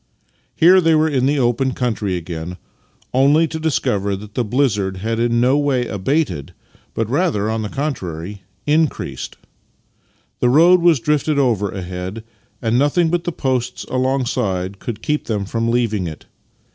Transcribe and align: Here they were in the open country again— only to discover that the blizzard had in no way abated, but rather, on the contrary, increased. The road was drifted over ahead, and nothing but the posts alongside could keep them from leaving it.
Here 0.55 0.81
they 0.81 0.95
were 0.95 1.07
in 1.07 1.27
the 1.27 1.37
open 1.37 1.73
country 1.73 2.15
again— 2.17 2.57
only 3.13 3.47
to 3.47 3.59
discover 3.59 4.15
that 4.15 4.33
the 4.33 4.43
blizzard 4.43 4.97
had 4.97 5.19
in 5.19 5.39
no 5.39 5.59
way 5.59 5.85
abated, 5.85 6.55
but 6.95 7.07
rather, 7.07 7.51
on 7.51 7.61
the 7.61 7.69
contrary, 7.69 8.41
increased. 8.65 9.37
The 10.39 10.49
road 10.49 10.81
was 10.81 10.99
drifted 10.99 11.37
over 11.37 11.69
ahead, 11.69 12.23
and 12.63 12.79
nothing 12.79 13.09
but 13.09 13.25
the 13.25 13.31
posts 13.31 13.83
alongside 13.91 14.79
could 14.79 15.03
keep 15.03 15.25
them 15.25 15.45
from 15.45 15.69
leaving 15.69 16.07
it. 16.07 16.25